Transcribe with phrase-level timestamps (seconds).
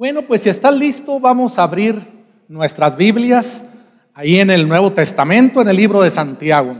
[0.00, 2.02] Bueno, pues si estás listo, vamos a abrir
[2.48, 3.66] nuestras Biblias
[4.14, 6.74] ahí en el Nuevo Testamento, en el libro de Santiago.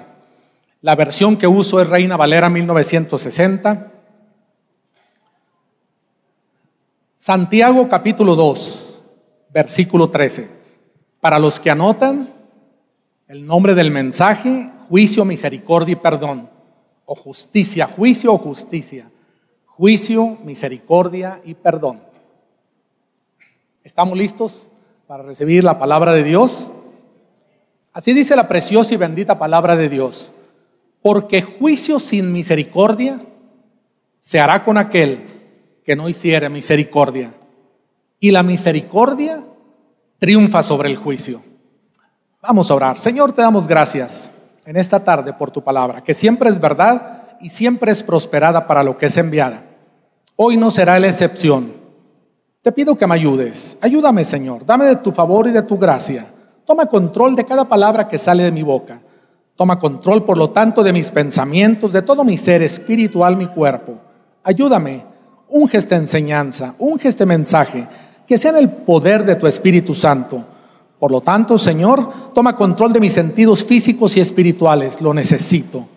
[0.80, 3.92] La versión que uso es Reina Valera 1960.
[7.18, 9.02] Santiago capítulo 2,
[9.52, 10.48] versículo 13.
[11.20, 12.32] Para los que anotan,
[13.28, 16.48] el nombre del mensaje, juicio, misericordia y perdón.
[17.04, 19.10] O justicia, juicio o justicia.
[19.66, 22.08] Juicio, misericordia y perdón.
[23.82, 24.70] ¿Estamos listos
[25.06, 26.70] para recibir la palabra de Dios?
[27.92, 30.32] Así dice la preciosa y bendita palabra de Dios.
[31.02, 33.20] Porque juicio sin misericordia
[34.20, 35.24] se hará con aquel
[35.84, 37.32] que no hiciere misericordia.
[38.18, 39.42] Y la misericordia
[40.18, 41.42] triunfa sobre el juicio.
[42.42, 42.98] Vamos a orar.
[42.98, 44.32] Señor, te damos gracias
[44.66, 48.82] en esta tarde por tu palabra, que siempre es verdad y siempre es prosperada para
[48.82, 49.64] lo que es enviada.
[50.36, 51.79] Hoy no será la excepción.
[52.62, 53.78] Te pido que me ayudes.
[53.80, 54.66] Ayúdame, Señor.
[54.66, 56.26] Dame de tu favor y de tu gracia.
[56.66, 59.00] Toma control de cada palabra que sale de mi boca.
[59.56, 63.94] Toma control, por lo tanto, de mis pensamientos, de todo mi ser espiritual, mi cuerpo.
[64.42, 65.06] Ayúdame.
[65.48, 67.88] Unge esta enseñanza, unge este mensaje,
[68.26, 70.44] que sea en el poder de tu Espíritu Santo.
[70.98, 75.00] Por lo tanto, Señor, toma control de mis sentidos físicos y espirituales.
[75.00, 75.88] Lo necesito.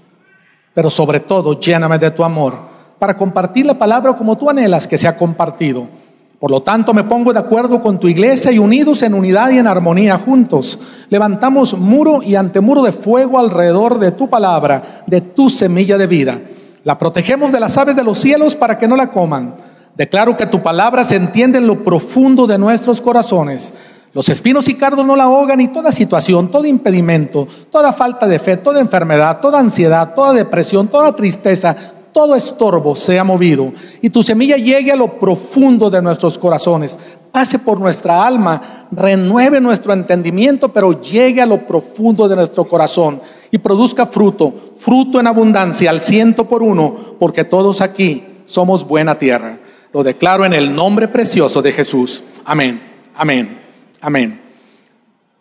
[0.73, 2.58] Pero sobre todo, lléname de tu amor
[2.98, 6.02] para compartir la palabra como tú anhelas que sea compartido
[6.44, 9.59] por lo tanto, me pongo de acuerdo con tu iglesia y unidos en unidad y
[9.59, 10.77] en armonía juntos,
[11.08, 16.41] levantamos muro y antemuro de fuego alrededor de tu palabra, de tu semilla de vida.
[16.83, 19.55] La protegemos de las aves de los cielos para que no la coman.
[19.95, 23.73] Declaro que tu palabra se entiende en lo profundo de nuestros corazones.
[24.11, 28.39] Los espinos y cardos no la ahogan y toda situación, todo impedimento, toda falta de
[28.39, 34.23] fe, toda enfermedad, toda ansiedad, toda depresión, toda tristeza, todo estorbo sea movido y tu
[34.23, 36.97] semilla llegue a lo profundo de nuestros corazones,
[37.31, 43.20] pase por nuestra alma, renueve nuestro entendimiento, pero llegue a lo profundo de nuestro corazón
[43.52, 49.17] y produzca fruto, fruto en abundancia al ciento por uno, porque todos aquí somos buena
[49.17, 49.58] tierra.
[49.92, 52.23] Lo declaro en el nombre precioso de Jesús.
[52.45, 52.82] Amén,
[53.16, 53.60] amén,
[54.02, 54.42] amén.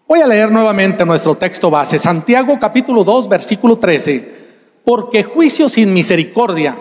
[0.09, 4.42] Voy a leer nuevamente nuestro texto base, Santiago capítulo 2, versículo 13
[4.85, 6.77] porque juicio sin misericordia,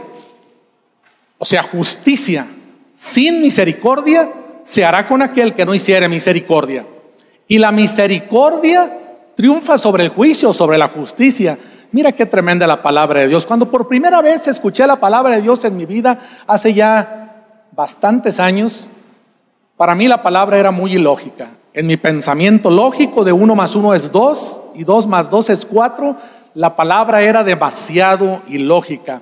[1.38, 2.48] o sea, justicia
[2.94, 4.30] sin misericordia,
[4.64, 6.86] se hará con aquel que no hiciere misericordia.
[7.48, 9.00] Y la misericordia
[9.36, 11.58] triunfa sobre el juicio, sobre la justicia.
[11.92, 13.46] Mira qué tremenda la palabra de Dios.
[13.46, 18.40] Cuando por primera vez escuché la palabra de Dios en mi vida, hace ya bastantes
[18.40, 18.90] años,
[19.78, 21.48] para mí la palabra era muy ilógica.
[21.74, 25.66] En mi pensamiento lógico de uno más uno es dos y dos más dos es
[25.66, 26.18] cuatro,
[26.54, 29.22] la palabra era demasiado ilógica.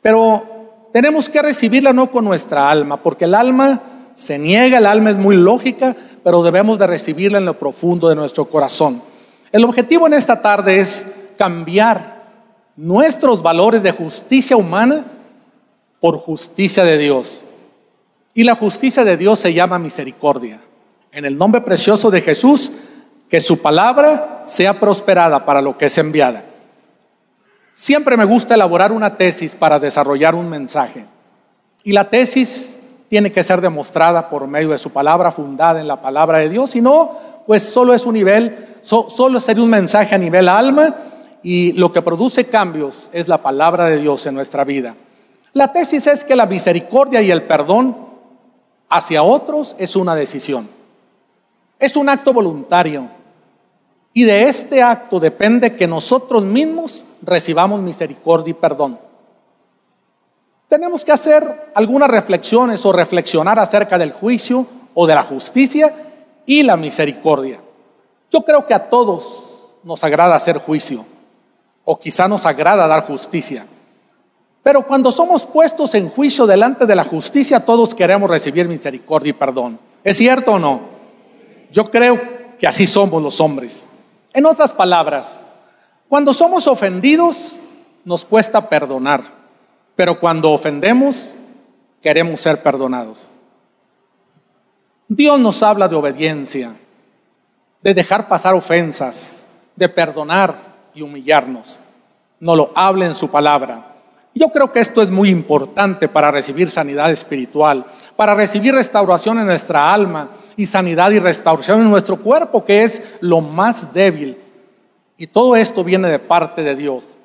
[0.00, 3.80] Pero tenemos que recibirla no con nuestra alma, porque el alma
[4.14, 8.14] se niega, el alma es muy lógica, pero debemos de recibirla en lo profundo de
[8.14, 9.02] nuestro corazón.
[9.50, 12.22] El objetivo en esta tarde es cambiar
[12.76, 15.04] nuestros valores de justicia humana
[16.00, 17.44] por justicia de Dios.
[18.34, 20.58] Y la justicia de Dios se llama misericordia.
[21.12, 22.72] En el nombre precioso de Jesús,
[23.28, 26.44] que su palabra sea prosperada para lo que es enviada.
[27.72, 31.06] Siempre me gusta elaborar una tesis para desarrollar un mensaje.
[31.84, 32.78] Y la tesis
[33.08, 36.70] tiene que ser demostrada por medio de su palabra, fundada en la palabra de Dios.
[36.70, 37.12] Si no,
[37.46, 40.94] pues solo es un nivel, solo sería un mensaje a nivel alma
[41.42, 44.94] y lo que produce cambios es la palabra de Dios en nuestra vida.
[45.54, 47.96] La tesis es que la misericordia y el perdón
[48.88, 50.68] hacia otros es una decisión.
[51.78, 53.08] Es un acto voluntario
[54.14, 58.98] y de este acto depende que nosotros mismos recibamos misericordia y perdón.
[60.68, 65.92] Tenemos que hacer algunas reflexiones o reflexionar acerca del juicio o de la justicia
[66.46, 67.60] y la misericordia.
[68.30, 71.04] Yo creo que a todos nos agrada hacer juicio
[71.84, 73.66] o quizá nos agrada dar justicia.
[74.62, 79.34] Pero cuando somos puestos en juicio delante de la justicia, todos queremos recibir misericordia y
[79.34, 79.78] perdón.
[80.04, 80.80] ¿Es cierto o no?
[81.72, 82.20] Yo creo
[82.58, 83.86] que así somos los hombres.
[84.32, 85.44] En otras palabras,
[86.12, 87.60] cuando somos ofendidos
[88.04, 89.22] nos cuesta perdonar,
[89.96, 91.36] pero cuando ofendemos
[92.02, 93.30] queremos ser perdonados.
[95.08, 96.72] Dios nos habla de obediencia,
[97.80, 100.54] de dejar pasar ofensas, de perdonar
[100.94, 101.80] y humillarnos.
[102.40, 103.94] No lo habla en su palabra.
[104.34, 107.86] Yo creo que esto es muy importante para recibir sanidad espiritual,
[108.16, 113.14] para recibir restauración en nuestra alma y sanidad y restauración en nuestro cuerpo, que es
[113.22, 114.41] lo más débil.
[115.16, 117.18] Y todo esto viene de parte de Dios.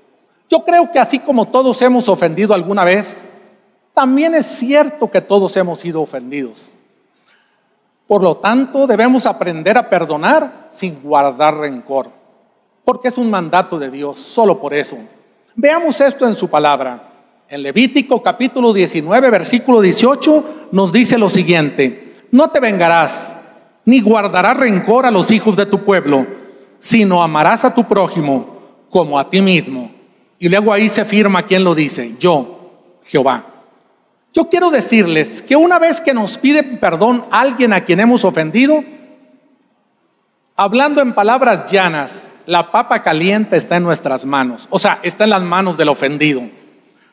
[0.49, 3.29] Yo creo que así como todos hemos ofendido alguna vez,
[3.93, 6.73] también es cierto que todos hemos sido ofendidos.
[8.07, 12.09] Por lo tanto, debemos aprender a perdonar sin guardar rencor,
[12.85, 14.97] porque es un mandato de Dios, solo por eso.
[15.55, 17.09] Veamos esto en su palabra.
[17.49, 23.37] En Levítico capítulo 19, versículo 18, nos dice lo siguiente, no te vengarás,
[23.85, 26.27] ni guardarás rencor a los hijos de tu pueblo,
[26.79, 28.57] sino amarás a tu prójimo
[28.89, 29.91] como a ti mismo.
[30.39, 32.71] Y luego ahí se firma quién lo dice, yo,
[33.03, 33.45] Jehová.
[34.33, 38.83] Yo quiero decirles que una vez que nos pide perdón alguien a quien hemos ofendido,
[40.55, 45.31] hablando en palabras llanas, la papa caliente está en nuestras manos, o sea, está en
[45.31, 46.41] las manos del ofendido.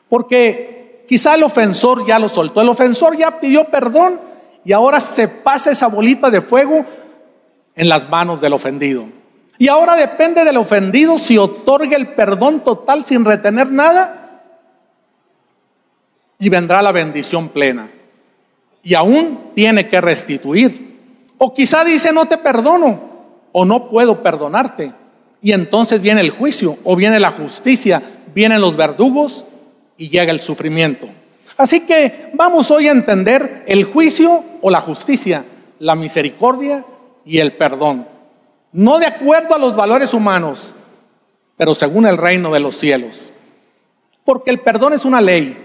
[0.07, 4.19] Porque quizá el ofensor ya lo soltó, el ofensor ya pidió perdón
[4.63, 6.85] y ahora se pasa esa bolita de fuego
[7.75, 9.05] en las manos del ofendido.
[9.57, 14.41] Y ahora depende del ofendido si otorga el perdón total sin retener nada
[16.37, 17.89] y vendrá la bendición plena.
[18.83, 20.95] Y aún tiene que restituir.
[21.37, 22.99] O quizá dice, no te perdono
[23.51, 24.93] o no puedo perdonarte.
[25.41, 28.01] Y entonces viene el juicio o viene la justicia,
[28.33, 29.45] vienen los verdugos
[29.97, 31.07] y llega el sufrimiento.
[31.57, 35.45] Así que vamos hoy a entender el juicio o la justicia,
[35.79, 36.85] la misericordia
[37.25, 38.14] y el perdón.
[38.75, 40.75] No de acuerdo a los valores humanos,
[41.55, 43.31] pero según el reino de los cielos.
[44.25, 45.57] Porque el perdón es una ley,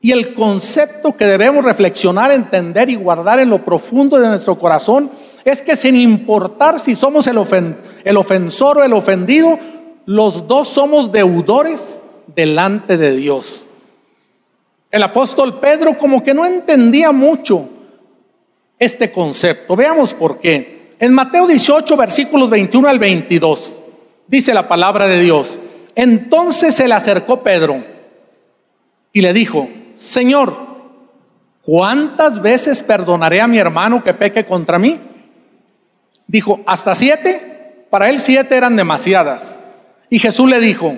[0.00, 5.10] y el concepto que debemos reflexionar, entender y guardar en lo profundo de nuestro corazón
[5.44, 9.58] es que sin importar si somos el, ofensor o el ofendido,
[10.06, 12.00] los dos somos deudores
[12.34, 13.68] delante de Dios.
[14.90, 17.68] El apóstol Pedro como que no entendía mucho
[18.78, 19.76] este concepto.
[19.76, 20.77] Veamos por qué.
[21.00, 23.80] En Mateo 18, versículos 21 al 22,
[24.26, 25.60] dice la palabra de Dios.
[25.94, 27.84] Entonces se le acercó Pedro
[29.12, 30.56] y le dijo, Señor,
[31.62, 35.00] ¿cuántas veces perdonaré a mi hermano que peque contra mí?
[36.26, 37.86] Dijo, ¿hasta siete?
[37.90, 39.62] Para él siete eran demasiadas.
[40.10, 40.96] Y Jesús le dijo,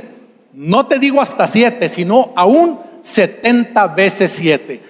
[0.54, 4.80] no te digo hasta siete, sino aún setenta veces siete.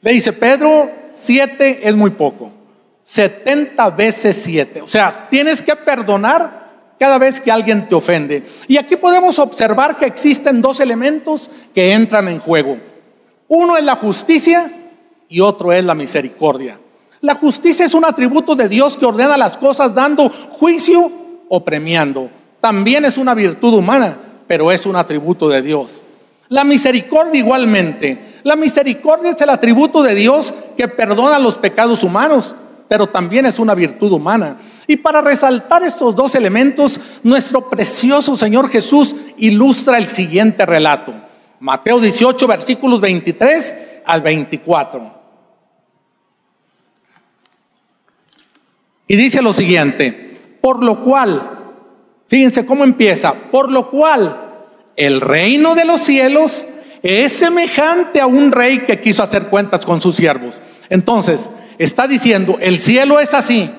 [0.00, 2.55] Le dice, Pedro, siete es muy poco.
[3.08, 4.82] Setenta veces siete.
[4.82, 6.66] O sea, tienes que perdonar
[6.98, 8.44] cada vez que alguien te ofende.
[8.66, 12.78] Y aquí podemos observar que existen dos elementos que entran en juego.
[13.46, 14.72] Uno es la justicia
[15.28, 16.80] y otro es la misericordia.
[17.20, 21.08] La justicia es un atributo de Dios que ordena las cosas dando juicio
[21.48, 22.28] o premiando.
[22.60, 24.18] También es una virtud humana,
[24.48, 26.02] pero es un atributo de Dios.
[26.48, 28.40] La misericordia igualmente.
[28.42, 32.56] La misericordia es el atributo de Dios que perdona los pecados humanos,
[32.88, 34.58] pero también es una virtud humana.
[34.86, 41.12] Y para resaltar estos dos elementos, nuestro precioso Señor Jesús ilustra el siguiente relato.
[41.60, 43.74] Mateo 18, versículos 23
[44.04, 45.16] al 24.
[49.08, 51.40] Y dice lo siguiente, por lo cual,
[52.26, 54.44] fíjense cómo empieza, por lo cual
[54.96, 56.66] el reino de los cielos
[57.02, 60.60] es semejante a un rey que quiso hacer cuentas con sus siervos.
[60.88, 63.70] Entonces, está diciendo, el cielo es así,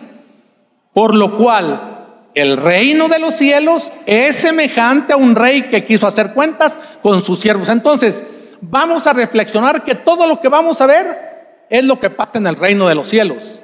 [0.93, 1.97] por lo cual
[2.33, 7.23] el reino de los cielos es semejante a un rey que quiso hacer cuentas con
[7.23, 7.69] sus siervos.
[7.69, 8.23] Entonces,
[8.61, 12.47] vamos a reflexionar que todo lo que vamos a ver es lo que pasa en
[12.47, 13.61] el reino de los cielos.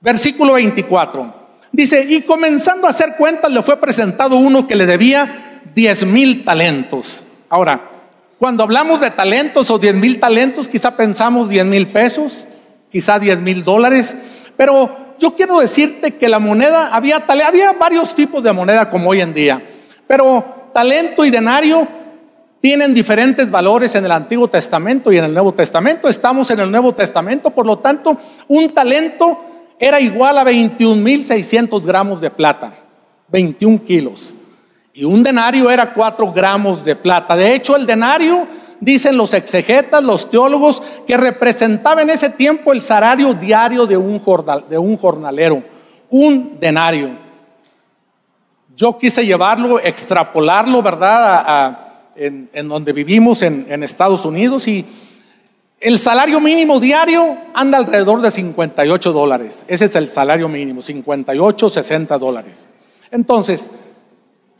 [0.00, 1.34] Versículo 24.
[1.72, 6.44] Dice, y comenzando a hacer cuentas le fue presentado uno que le debía 10 mil
[6.44, 7.24] talentos.
[7.48, 7.90] Ahora,
[8.38, 12.46] cuando hablamos de talentos o 10 mil talentos, quizá pensamos 10 mil pesos,
[12.90, 14.16] quizá 10 mil dólares,
[14.56, 19.20] pero yo quiero decirte que la moneda, había, había varios tipos de moneda como hoy
[19.20, 19.62] en día,
[20.06, 21.86] pero talento y denario
[22.60, 26.08] tienen diferentes valores en el Antiguo Testamento y en el Nuevo Testamento.
[26.08, 28.18] Estamos en el Nuevo Testamento, por lo tanto,
[28.48, 29.44] un talento
[29.78, 32.74] era igual a 21.600 gramos de plata,
[33.28, 34.38] 21 kilos.
[34.92, 37.34] Y un denario era 4 gramos de plata.
[37.34, 38.46] De hecho, el denario
[38.80, 44.18] dicen los exegetas, los teólogos, que representaba en ese tiempo el salario diario de un,
[44.18, 45.62] jornalero,
[46.08, 47.10] un denario.
[48.76, 51.78] Yo quise llevarlo, extrapolarlo, ¿verdad?,
[52.16, 54.84] en, donde vivimos en, en Estados Unidos y
[55.80, 59.64] el salario mínimo diario anda alrededor de 58 dólares.
[59.66, 62.66] Ese es el salario mínimo, 58, 60 dólares.
[63.10, 63.70] Entonces,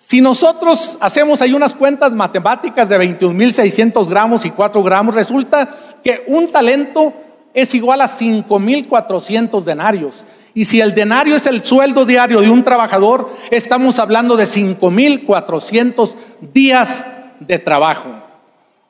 [0.00, 6.24] si nosotros hacemos ahí unas cuentas matemáticas de 21.600 gramos y 4 gramos, resulta que
[6.26, 7.12] un talento
[7.52, 10.24] es igual a 5.400 denarios.
[10.54, 16.14] Y si el denario es el sueldo diario de un trabajador, estamos hablando de 5.400
[16.50, 17.06] días
[17.38, 18.08] de trabajo.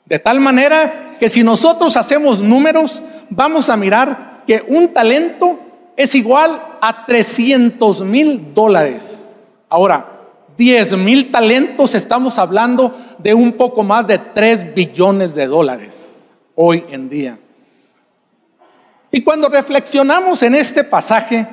[0.05, 5.59] De tal manera que si nosotros hacemos números, vamos a mirar que un talento
[5.97, 9.33] es igual a 300 mil dólares.
[9.69, 10.20] Ahora,
[10.61, 16.19] 10 mil talentos, estamos hablando de un poco más de 3 billones de dólares
[16.55, 17.39] hoy en día.
[19.11, 21.47] Y cuando reflexionamos en este pasaje,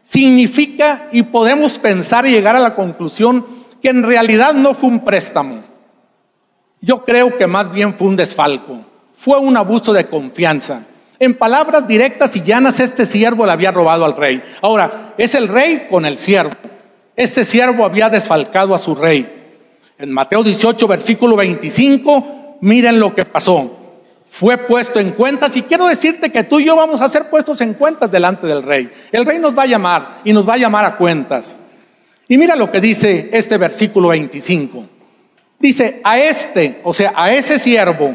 [0.00, 3.46] significa y podemos pensar y llegar a la conclusión
[3.80, 5.62] que en realidad no fue un préstamo.
[6.80, 8.84] Yo creo que más bien fue un desfalco,
[9.14, 10.82] fue un abuso de confianza.
[11.20, 14.42] En palabras directas y llanas, este siervo le había robado al rey.
[14.62, 16.56] Ahora, es el rey con el siervo.
[17.18, 19.28] Este siervo había desfalcado a su rey.
[19.98, 23.76] En Mateo 18, versículo 25, miren lo que pasó.
[24.24, 27.60] Fue puesto en cuentas y quiero decirte que tú y yo vamos a ser puestos
[27.60, 28.88] en cuentas delante del rey.
[29.10, 31.58] El rey nos va a llamar y nos va a llamar a cuentas.
[32.28, 34.86] Y mira lo que dice este versículo 25.
[35.58, 38.14] Dice, a este, o sea, a ese siervo,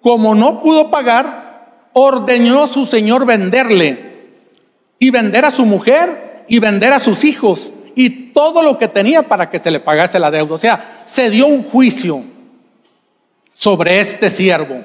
[0.00, 4.28] como no pudo pagar, ordenó su señor venderle
[5.00, 9.24] y vender a su mujer y vender a sus hijos y todo lo que tenía
[9.24, 10.54] para que se le pagase la deuda.
[10.54, 12.22] O sea, se dio un juicio
[13.52, 14.84] sobre este siervo.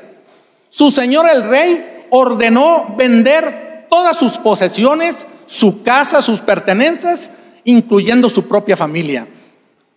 [0.67, 7.33] Su señor el rey ordenó vender todas sus posesiones, su casa, sus pertenencias,
[7.65, 9.27] incluyendo su propia familia.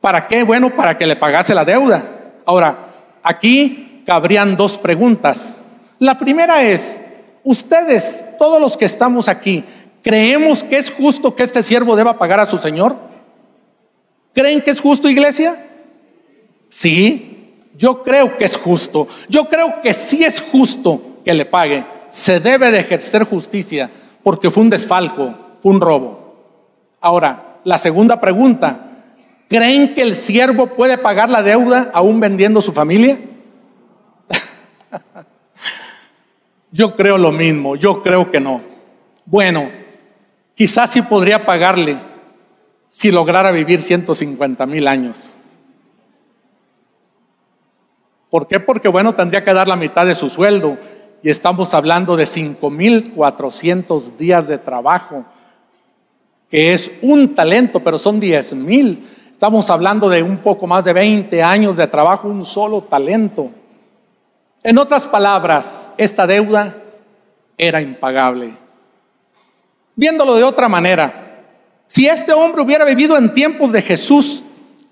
[0.02, 0.42] ¿Para qué?
[0.42, 2.04] Bueno, para que le pagase la deuda.
[2.44, 2.76] Ahora,
[3.22, 5.62] aquí cabrían dos preguntas.
[5.98, 7.00] La primera es,
[7.44, 9.64] ustedes, todos los que estamos aquí,
[10.02, 13.05] ¿creemos que es justo que este siervo deba pagar a su Señor?
[14.36, 15.66] ¿Creen que es justo, iglesia?
[16.68, 19.08] Sí, yo creo que es justo.
[19.28, 21.84] Yo creo que sí es justo que le pague.
[22.10, 23.90] Se debe de ejercer justicia
[24.22, 26.36] porque fue un desfalco, fue un robo.
[27.00, 28.86] Ahora, la segunda pregunta,
[29.48, 33.18] ¿Creen que el siervo puede pagar la deuda aún vendiendo su familia?
[36.72, 38.60] yo creo lo mismo, yo creo que no.
[39.24, 39.70] Bueno,
[40.54, 41.96] quizás sí podría pagarle
[42.86, 45.36] si lograra vivir 150 mil años.
[48.30, 48.60] ¿Por qué?
[48.60, 50.78] Porque bueno, tendría que dar la mitad de su sueldo
[51.22, 55.24] y estamos hablando de 5.400 días de trabajo,
[56.50, 59.08] que es un talento, pero son 10 mil.
[59.30, 63.50] Estamos hablando de un poco más de 20 años de trabajo, un solo talento.
[64.62, 66.76] En otras palabras, esta deuda
[67.56, 68.54] era impagable.
[69.94, 71.25] Viéndolo de otra manera,
[71.86, 74.42] si este hombre hubiera vivido en tiempos de Jesús,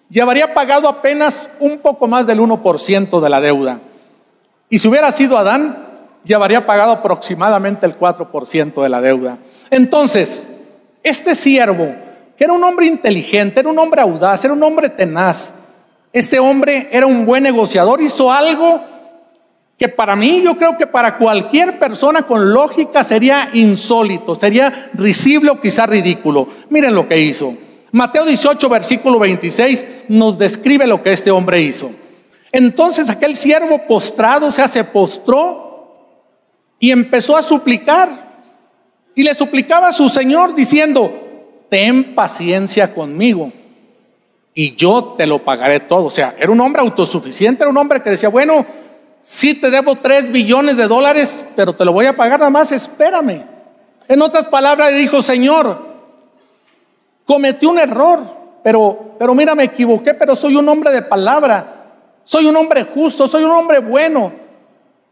[0.09, 3.81] llevaría pagado apenas un poco más del 1% de la deuda.
[4.69, 5.87] Y si hubiera sido Adán,
[6.25, 9.39] llevaría pagado aproximadamente el 4% de la deuda.
[9.71, 10.51] Entonces,
[11.03, 11.95] este siervo
[12.37, 15.55] que era un hombre inteligente, era un hombre audaz, era un hombre tenaz.
[16.13, 18.81] Este hombre era un buen negociador, hizo algo
[19.79, 25.51] que para mí, yo creo que para cualquier persona con lógica sería insólito, sería risible
[25.51, 26.49] o quizá ridículo.
[26.71, 27.55] Miren lo que hizo.
[27.91, 31.91] Mateo 18, versículo 26, nos describe lo que este hombre hizo.
[32.53, 35.65] Entonces aquel siervo postrado, o sea, se postró
[36.79, 38.25] y empezó a suplicar.
[39.17, 43.53] Y le suplicaba a su Señor diciendo, ten paciencia conmigo
[44.55, 46.07] y yo te lo pagaré todo.
[46.07, 48.65] O sea, era un hombre autosuficiente, era un hombre que decía, bueno,
[49.25, 52.71] sí te debo tres billones de dólares, pero te lo voy a pagar nada más,
[52.71, 53.45] espérame.
[54.07, 55.79] En otras palabras, le dijo, Señor,
[57.25, 58.21] cometí un error,
[58.63, 61.87] pero, pero mira, me equivoqué, pero soy un hombre de palabra,
[62.23, 64.33] soy un hombre justo, soy un hombre bueno,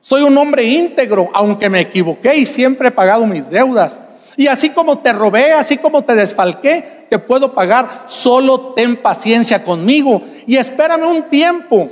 [0.00, 4.02] soy un hombre íntegro, aunque me equivoqué y siempre he pagado mis deudas.
[4.37, 8.04] Y así como te robé, así como te desfalqué, te puedo pagar.
[8.07, 11.90] Solo ten paciencia conmigo y espérame un tiempo.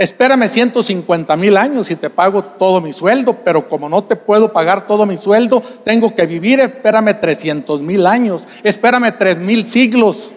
[0.00, 4.50] Espérame 150 mil años y te pago todo mi sueldo, pero como no te puedo
[4.50, 10.32] pagar todo mi sueldo, tengo que vivir, espérame 300 mil años, espérame 3 mil siglos,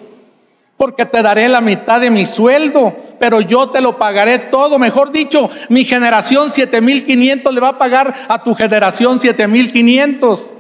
[0.76, 4.78] porque te daré la mitad de mi sueldo, pero yo te lo pagaré todo.
[4.78, 10.52] Mejor dicho, mi generación 7500 le va a pagar a tu generación 7500.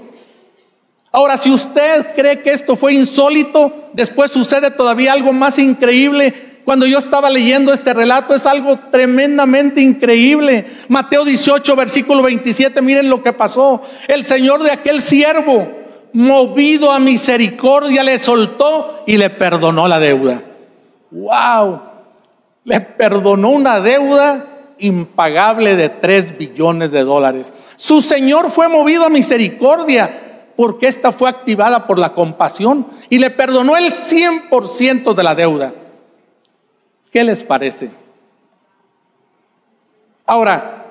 [1.11, 6.52] Ahora, si usted cree que esto fue insólito, después sucede todavía algo más increíble.
[6.65, 10.65] Cuando yo estaba leyendo este relato es algo tremendamente increíble.
[10.87, 13.81] Mateo 18, versículo 27, miren lo que pasó.
[14.07, 15.67] El Señor de aquel siervo,
[16.13, 20.41] movido a misericordia, le soltó y le perdonó la deuda.
[21.11, 21.93] ¡Wow!
[22.65, 24.45] le perdonó una deuda
[24.79, 27.53] impagable de 3 billones de dólares.
[27.75, 33.29] Su Señor fue movido a misericordia porque esta fue activada por la compasión y le
[33.29, 35.73] perdonó el 100% de la deuda.
[37.13, 37.91] ¿Qué les parece?
[40.25, 40.87] Ahora,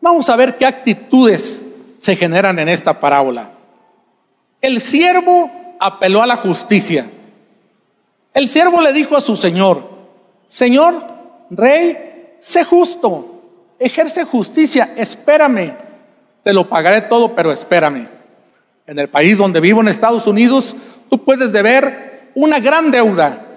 [0.00, 1.66] vamos a ver qué actitudes
[1.98, 3.50] se generan en esta parábola.
[4.62, 7.04] El siervo apeló a la justicia.
[8.32, 9.86] El siervo le dijo a su señor,
[10.48, 10.94] Señor,
[11.50, 13.42] rey, sé justo,
[13.78, 15.74] ejerce justicia, espérame,
[16.42, 18.08] te lo pagaré todo, pero espérame.
[18.86, 20.74] En el país donde vivo, en Estados Unidos,
[21.10, 23.49] tú puedes deber una gran deuda.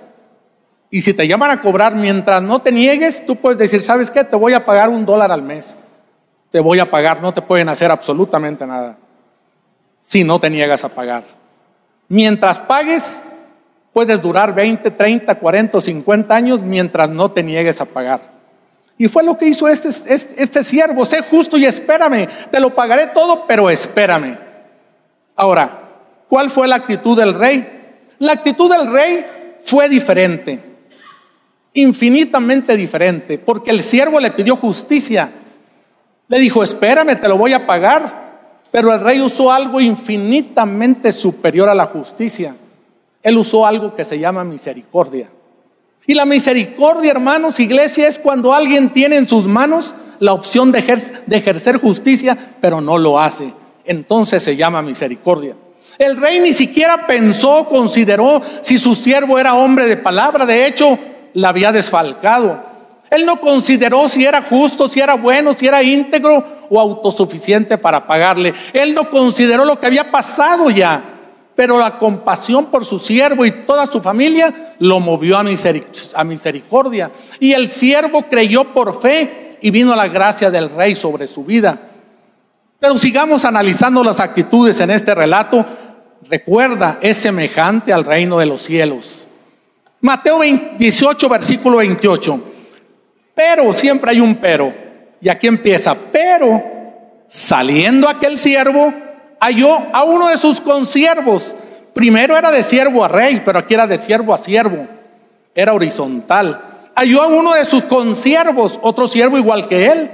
[0.94, 4.24] Y si te llaman a cobrar mientras no te niegues, tú puedes decir, ¿sabes qué?
[4.24, 5.76] Te voy a pagar un dólar al mes.
[6.52, 8.96] Te voy a pagar, no te pueden hacer absolutamente nada
[10.00, 11.24] si no te niegas a pagar.
[12.10, 13.24] Mientras pagues,
[13.92, 18.22] puedes durar 20, 30, 40 o 50 años mientras no te niegues a pagar.
[18.96, 22.70] Y fue lo que hizo este, este, este, siervo, sé justo y espérame, te lo
[22.70, 24.38] pagaré todo, pero espérame.
[25.36, 25.72] Ahora,
[26.30, 28.06] ¿cuál fue la actitud del rey?
[28.20, 29.26] La actitud del rey
[29.60, 30.73] fue diferente,
[31.74, 35.32] infinitamente diferente, porque el siervo le pidió justicia.
[36.28, 38.24] Le dijo, espérame, te lo voy a pagar.
[38.72, 42.56] Pero el rey usó algo infinitamente superior a la justicia.
[43.22, 45.30] Él usó algo que se llama misericordia.
[46.06, 50.80] Y la misericordia, hermanos, iglesia, es cuando alguien tiene en sus manos la opción de,
[50.80, 53.54] ejercer, justicia, pero no lo hace.
[53.86, 55.56] Entonces se llama misericordia.
[56.00, 60.46] El rey ni siquiera pensó, consideró si su siervo era hombre de palabra.
[60.46, 60.98] De hecho,
[61.34, 62.74] la había desfalcado.
[63.10, 68.08] Él no consideró si era justo, si era bueno, si era íntegro o autosuficiente para
[68.08, 68.54] pagarle.
[68.74, 71.04] Él no consideró lo que había pasado ya.
[71.56, 75.44] Pero la compasión por su siervo y toda su familia lo movió a,
[76.24, 77.12] misericordia.
[77.40, 81.80] Y el siervo creyó por fe y vino la gracia del rey sobre su vida.
[82.80, 85.64] Pero sigamos analizando las actitudes en este relato.
[86.28, 89.28] Recuerda, es semejante al reino de los cielos.
[90.04, 92.40] Mateo 18, versículo 28.
[93.34, 94.74] Pero siempre hay un pero.
[95.22, 95.96] Y aquí empieza.
[95.96, 96.62] Pero
[97.30, 98.94] saliendo aquel siervo,
[99.40, 101.56] halló a uno de sus consiervos.
[101.94, 104.86] Primero era de siervo a rey, pero aquí era de siervo a siervo.
[105.56, 106.90] Era horizontal.
[106.96, 110.12] Halló a uno de sus consiervos, otro siervo igual que él,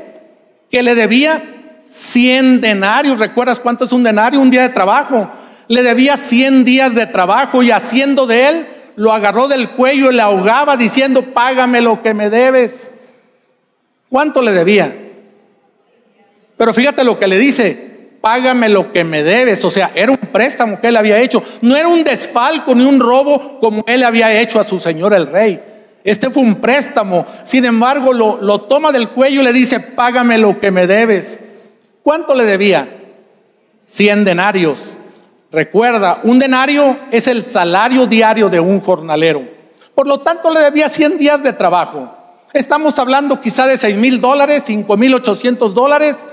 [0.70, 1.42] que le debía
[1.82, 3.18] 100 denarios.
[3.18, 4.40] ¿Recuerdas cuánto es un denario?
[4.40, 5.32] Un día de trabajo.
[5.68, 8.68] Le debía 100 días de trabajo y haciendo de él,
[9.00, 12.94] lo agarró del cuello y le ahogaba diciendo, págame lo que me debes.
[14.10, 14.94] ¿Cuánto le debía?
[16.58, 19.64] Pero fíjate lo que le dice, págame lo que me debes.
[19.64, 21.42] O sea, era un préstamo que él había hecho.
[21.62, 25.28] No era un desfalco ni un robo como él había hecho a su señor el
[25.28, 25.64] rey.
[26.04, 27.26] Este fue un préstamo.
[27.46, 31.40] Sin embargo, lo, lo toma del cuello y le dice, págame lo que me debes.
[32.04, 32.86] ¿Cuánto le debía?
[33.82, 34.98] Cien denarios.
[35.52, 39.48] Recuerda, un denario es el salario diario de un jornalero.
[39.96, 42.16] Por lo tanto, le debía 100 días de trabajo.
[42.54, 46.26] Estamos hablando quizá de 6 mil dólares, 5 mil 800 dólares.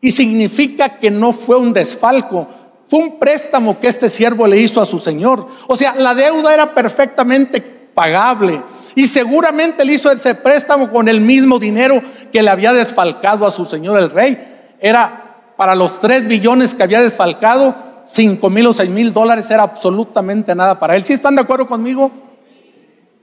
[0.00, 2.48] Y significa que no fue un desfalco,
[2.86, 5.46] fue un préstamo que este siervo le hizo a su señor.
[5.66, 8.62] O sea, la deuda era perfectamente pagable.
[8.94, 12.00] Y seguramente le hizo ese préstamo con el mismo dinero
[12.32, 14.76] que le había desfalcado a su señor el rey.
[14.80, 17.74] Era para los 3 billones que había desfalcado,
[18.10, 21.04] 5 mil o 6 mil dólares era absolutamente nada para él.
[21.04, 22.10] ¿Sí están de acuerdo conmigo?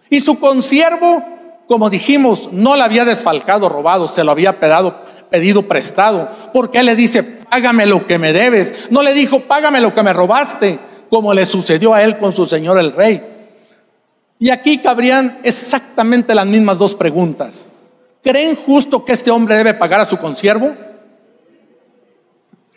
[0.10, 1.24] Y su consiervo
[1.68, 4.96] como dijimos, no le había desfalcado, robado, se lo había pedido,
[5.30, 6.30] pedido prestado.
[6.54, 8.92] Porque él le dice, págame lo que me debes.
[8.92, 12.46] No le dijo, págame lo que me robaste, como le sucedió a él con su
[12.46, 13.22] señor el rey.
[14.38, 17.72] Y aquí cabrían exactamente las mismas dos preguntas.
[18.22, 20.76] ¿Creen justo que este hombre debe pagar a su consiervo?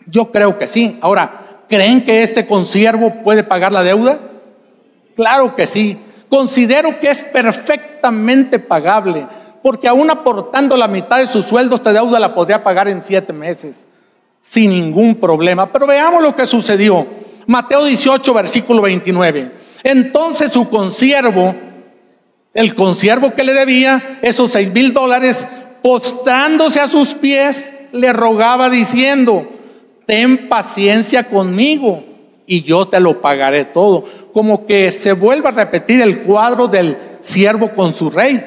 [0.06, 0.98] Yo creo que sí.
[1.02, 4.18] Ahora, ¿creen que este consiervo puede pagar la deuda?
[5.14, 5.98] Claro que sí.
[6.28, 9.26] Considero que es perfectamente pagable,
[9.62, 13.32] porque aún aportando la mitad de sus sueldos, esta deuda la podría pagar en siete
[13.32, 13.88] meses,
[14.40, 15.72] sin ningún problema.
[15.72, 17.06] Pero veamos lo que sucedió.
[17.46, 19.52] Mateo 18, versículo 29.
[19.82, 21.54] Entonces su consiervo,
[22.52, 25.46] el consiervo que le debía esos seis mil dólares,
[25.82, 29.48] postrándose a sus pies, le rogaba diciendo,
[30.08, 32.02] ten paciencia conmigo
[32.46, 36.96] y yo te lo pagaré todo como que se vuelva a repetir el cuadro del
[37.20, 38.42] siervo con su rey.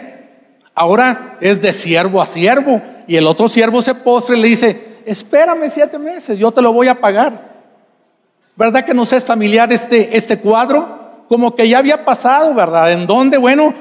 [0.74, 5.02] Ahora es de siervo a siervo y el otro siervo se postre y le dice,
[5.06, 7.52] espérame siete meses, yo te lo voy a pagar.
[8.56, 11.26] ¿Verdad que nos es familiar este, este cuadro?
[11.28, 12.92] Como que ya había pasado, ¿verdad?
[12.92, 13.38] ¿En dónde?
[13.38, 13.72] Bueno,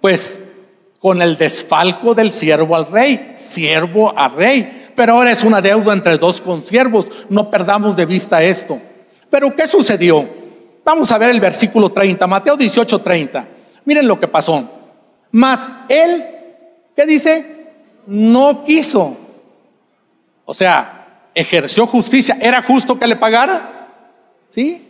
[0.00, 0.52] pues
[1.00, 4.83] con el desfalco del siervo al rey, siervo a rey.
[4.94, 8.80] Pero ahora es una deuda entre dos consiervos, no perdamos de vista esto.
[9.30, 10.28] Pero ¿qué sucedió?
[10.84, 13.48] Vamos a ver el versículo 30, Mateo 18, 30.
[13.84, 14.68] Miren lo que pasó.
[15.32, 16.24] Mas él,
[16.94, 17.66] ¿qué dice?
[18.06, 19.16] No quiso.
[20.44, 22.36] O sea, ejerció justicia.
[22.40, 23.88] ¿Era justo que le pagara?
[24.50, 24.86] ¿Sí?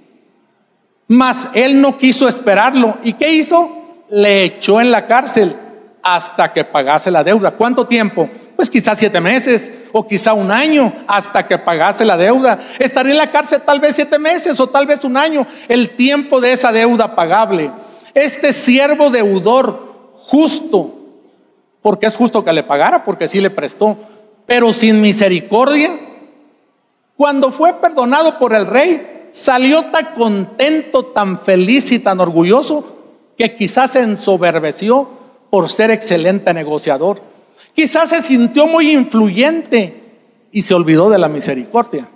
[1.09, 2.99] Mas él no quiso esperarlo.
[3.03, 4.05] ¿Y qué hizo?
[4.11, 5.57] Le echó en la cárcel
[6.03, 7.53] hasta que pagase la deuda.
[7.53, 8.29] ¿Cuánto tiempo?
[8.57, 12.59] Pues quizás siete meses o quizá un año hasta que pagase la deuda.
[12.79, 16.41] Estaría en la cárcel tal vez siete meses o tal vez un año, el tiempo
[16.41, 17.71] de esa deuda pagable.
[18.15, 20.95] Este siervo deudor justo,
[21.83, 23.99] porque es justo que le pagara, porque sí le prestó,
[24.47, 25.91] pero sin misericordia,
[27.17, 32.95] cuando fue perdonado por el rey, salió tan contento, tan feliz y tan orgulloso
[33.37, 35.09] que quizás se ensoberbeció
[35.51, 37.34] por ser excelente negociador.
[37.75, 40.03] Quizás se sintió muy influyente
[40.53, 42.09] y se olvidó de la misericordia.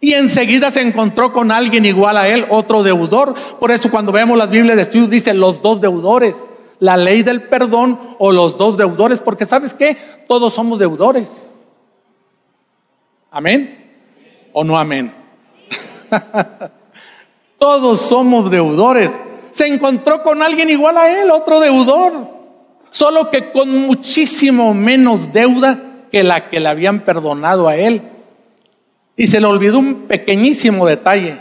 [0.00, 3.34] Y enseguida se encontró con alguien igual a él, otro deudor.
[3.60, 7.42] Por eso cuando vemos las Biblias de estudios dice los dos deudores, la ley del
[7.42, 11.54] perdón o los dos deudores, porque sabes qué, todos somos deudores.
[13.30, 13.78] Amén
[14.54, 15.14] o no amén.
[17.58, 19.12] todos somos deudores.
[19.50, 22.31] Se encontró con alguien igual a él, otro deudor
[22.92, 28.02] solo que con muchísimo menos deuda que la que le habían perdonado a él.
[29.16, 31.40] Y se le olvidó un pequeñísimo detalle,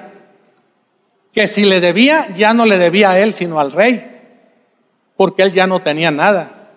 [1.34, 4.22] que si le debía, ya no le debía a él, sino al rey,
[5.16, 6.70] porque él ya no tenía nada.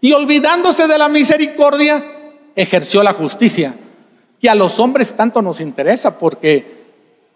[0.00, 2.02] Y olvidándose de la misericordia,
[2.56, 3.74] ejerció la justicia,
[4.40, 6.84] que a los hombres tanto nos interesa, porque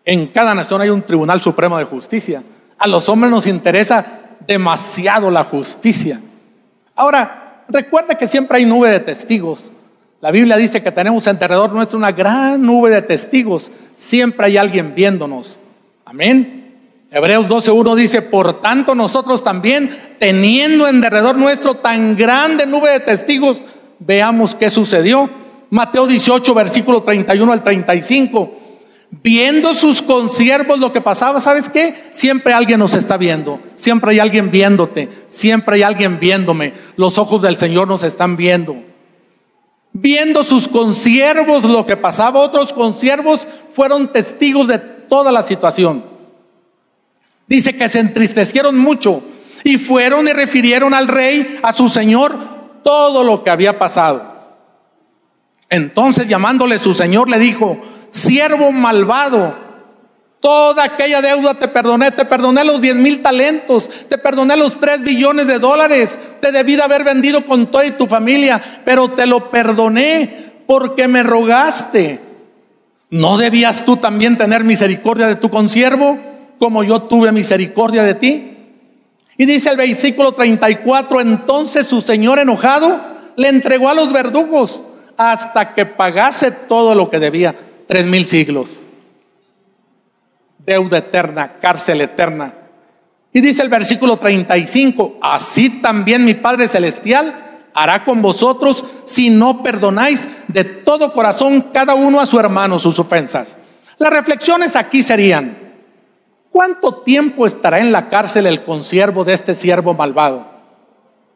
[0.04, 2.42] en cada nación hay un Tribunal Supremo de Justicia.
[2.78, 6.20] A los hombres nos interesa demasiado la justicia.
[6.96, 9.72] Ahora, recuerda que siempre hay nube de testigos.
[10.20, 13.70] La Biblia dice que tenemos alrededor nuestro una gran nube de testigos.
[13.94, 15.58] Siempre hay alguien viéndonos.
[16.04, 16.72] Amén.
[17.10, 23.00] Hebreos 12.1 dice, por tanto nosotros también, teniendo en derredor nuestro tan grande nube de
[23.00, 23.62] testigos,
[24.00, 25.30] veamos qué sucedió.
[25.70, 28.63] Mateo 18, versículo 31 al 35
[29.22, 31.94] viendo sus consiervos lo que pasaba, ¿sabes qué?
[32.10, 36.72] Siempre alguien nos está viendo, siempre hay alguien viéndote, siempre hay alguien viéndome.
[36.96, 38.76] Los ojos del Señor nos están viendo.
[39.92, 46.04] Viendo sus consiervos lo que pasaba, otros consiervos fueron testigos de toda la situación.
[47.46, 49.22] Dice que se entristecieron mucho
[49.62, 52.36] y fueron y refirieron al rey, a su señor,
[52.82, 54.34] todo lo que había pasado.
[55.70, 57.80] Entonces llamándole su señor le dijo,
[58.14, 59.64] siervo malvado.
[60.38, 65.02] Toda aquella deuda te perdoné, te perdoné los 10 mil talentos, te perdoné los 3
[65.02, 69.26] billones de dólares, te debí de haber vendido con toda y tu familia, pero te
[69.26, 72.20] lo perdoné porque me rogaste.
[73.10, 76.18] ¿No debías tú también tener misericordia de tu consiervo
[76.58, 78.56] como yo tuve misericordia de ti?
[79.36, 83.00] Y dice el versículo 34, entonces su señor enojado
[83.36, 84.84] le entregó a los verdugos
[85.16, 87.54] hasta que pagase todo lo que debía
[87.86, 88.86] tres mil siglos.
[90.58, 92.54] Deuda eterna, cárcel eterna.
[93.32, 97.44] Y dice el versículo 35, así también mi Padre Celestial
[97.74, 102.98] hará con vosotros si no perdonáis de todo corazón cada uno a su hermano sus
[103.00, 103.58] ofensas.
[103.98, 105.58] Las reflexiones aquí serían,
[106.50, 110.46] ¿cuánto tiempo estará en la cárcel el consiervo de este siervo malvado?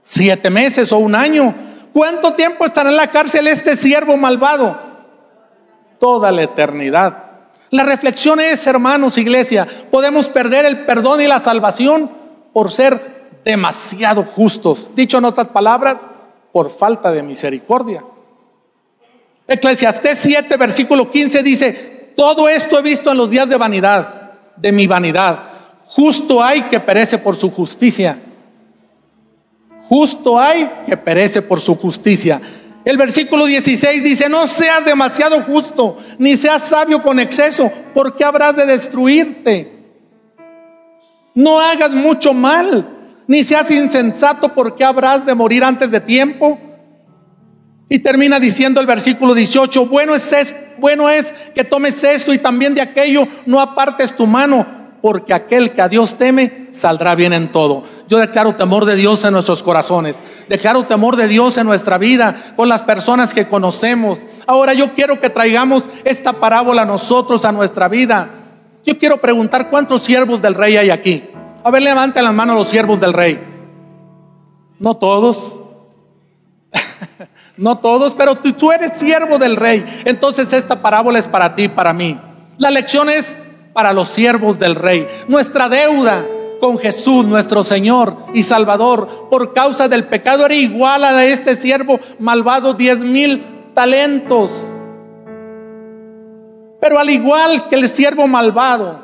[0.00, 1.52] ¿Siete meses o un año?
[1.92, 4.87] ¿Cuánto tiempo estará en la cárcel este siervo malvado?
[5.98, 7.24] Toda la eternidad.
[7.70, 12.10] La reflexión es, hermanos, iglesia, podemos perder el perdón y la salvación
[12.52, 14.90] por ser demasiado justos.
[14.94, 16.08] Dicho en otras palabras,
[16.52, 18.04] por falta de misericordia.
[19.46, 24.72] Eclesiastés 7, versículo 15 dice, todo esto he visto en los días de vanidad, de
[24.72, 25.38] mi vanidad.
[25.86, 28.18] Justo hay que perece por su justicia.
[29.88, 32.40] Justo hay que perece por su justicia.
[32.88, 38.56] El versículo 16 dice, no seas demasiado justo, ni seas sabio con exceso, porque habrás
[38.56, 39.70] de destruirte.
[41.34, 42.88] No hagas mucho mal,
[43.26, 46.58] ni seas insensato, porque habrás de morir antes de tiempo.
[47.90, 52.74] Y termina diciendo el versículo 18, bueno es, bueno es que tomes esto y también
[52.74, 54.64] de aquello, no apartes tu mano,
[55.00, 57.84] porque aquel que a Dios teme saldrá bien en todo.
[58.08, 62.54] Yo declaro temor de Dios en nuestros corazones, declaro temor de Dios en nuestra vida,
[62.56, 64.20] con las personas que conocemos.
[64.46, 68.30] Ahora yo quiero que traigamos esta parábola a nosotros, a nuestra vida.
[68.84, 71.28] Yo quiero preguntar cuántos siervos del rey hay aquí.
[71.62, 73.38] A ver, levanten las manos los siervos del rey.
[74.78, 75.58] No todos.
[77.58, 80.02] no todos, pero tú, tú eres siervo del rey.
[80.06, 82.18] Entonces esta parábola es para ti, para mí.
[82.56, 83.38] La lección es
[83.78, 85.06] para los siervos del rey.
[85.28, 86.26] Nuestra deuda
[86.58, 91.30] con Jesús, nuestro Señor y Salvador, por causa del pecado era igual a la de
[91.30, 93.40] este siervo malvado, diez mil
[93.74, 94.66] talentos.
[96.80, 98.98] Pero al igual que el siervo malvado,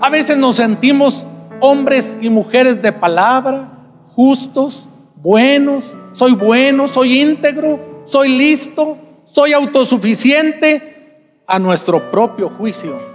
[0.00, 1.24] a veces nos sentimos
[1.60, 3.78] hombres y mujeres de palabra,
[4.16, 13.13] justos, buenos, soy bueno, soy íntegro, soy listo, soy autosuficiente a nuestro propio juicio.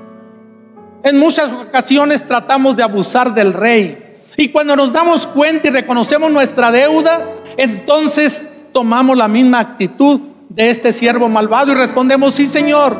[1.03, 4.17] En muchas ocasiones tratamos de abusar del rey.
[4.35, 7.25] Y cuando nos damos cuenta y reconocemos nuestra deuda,
[7.57, 12.97] entonces tomamos la misma actitud de este siervo malvado y respondemos, sí Señor,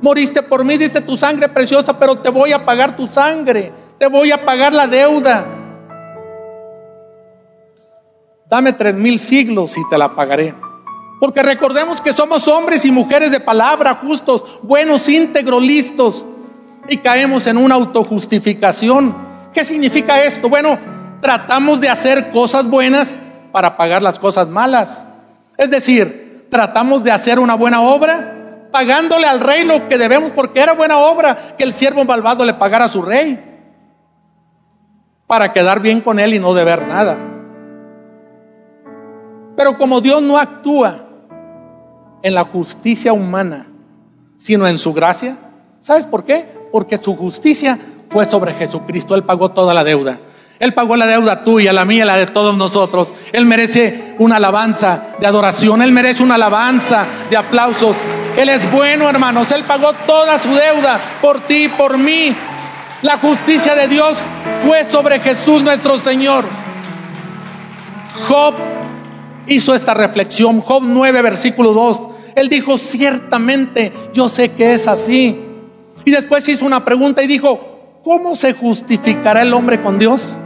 [0.00, 4.06] moriste por mí, diste tu sangre preciosa, pero te voy a pagar tu sangre, te
[4.06, 5.46] voy a pagar la deuda.
[8.48, 10.54] Dame tres mil siglos y te la pagaré.
[11.18, 16.24] Porque recordemos que somos hombres y mujeres de palabra, justos, buenos, íntegros, listos.
[16.88, 19.14] Y caemos en una autojustificación.
[19.52, 20.48] ¿Qué significa esto?
[20.48, 20.78] Bueno,
[21.20, 23.18] tratamos de hacer cosas buenas
[23.52, 25.06] para pagar las cosas malas.
[25.56, 30.60] Es decir, tratamos de hacer una buena obra pagándole al rey lo que debemos porque
[30.60, 33.42] era buena obra que el siervo malvado le pagara a su rey
[35.26, 37.16] para quedar bien con él y no deber nada.
[39.56, 41.06] Pero como Dios no actúa
[42.22, 43.66] en la justicia humana,
[44.36, 45.36] sino en su gracia.
[45.80, 46.55] ¿Sabes por qué?
[46.72, 49.14] Porque su justicia fue sobre Jesucristo.
[49.14, 50.18] Él pagó toda la deuda.
[50.58, 53.12] Él pagó la deuda tuya, la mía, la de todos nosotros.
[53.32, 55.82] Él merece una alabanza de adoración.
[55.82, 57.96] Él merece una alabanza de aplausos.
[58.36, 59.50] Él es bueno, hermanos.
[59.52, 62.34] Él pagó toda su deuda por ti por mí.
[63.02, 64.16] La justicia de Dios
[64.66, 66.44] fue sobre Jesús nuestro Señor.
[68.26, 68.54] Job
[69.46, 70.60] hizo esta reflexión.
[70.60, 72.08] Job 9, versículo 2.
[72.34, 75.45] Él dijo, ciertamente yo sé que es así.
[76.06, 80.38] Y después hizo una pregunta y dijo, ¿cómo se justificará el hombre con Dios?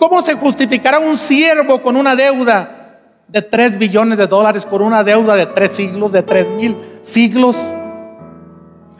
[0.00, 5.04] ¿Cómo se justificará un siervo con una deuda de 3 billones de dólares por una
[5.04, 7.56] deuda de 3 siglos, de 3 mil siglos?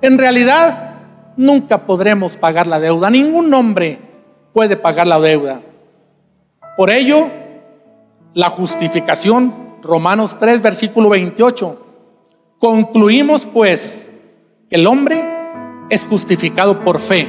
[0.00, 0.94] En realidad,
[1.36, 3.10] nunca podremos pagar la deuda.
[3.10, 3.98] Ningún hombre
[4.52, 5.60] puede pagar la deuda.
[6.76, 7.26] Por ello,
[8.32, 11.84] la justificación, Romanos 3, versículo 28.
[12.60, 14.05] Concluimos pues
[14.68, 15.24] que el hombre
[15.90, 17.28] es justificado por fe,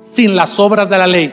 [0.00, 1.32] sin las obras de la ley,